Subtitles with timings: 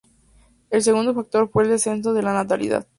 [0.71, 2.87] El segundo factor fue el descenso de la natalidad.